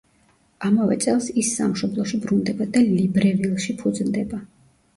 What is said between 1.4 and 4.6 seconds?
ის სამშობლოში ბრუნდება და ლიბრევილში ფუძნდება.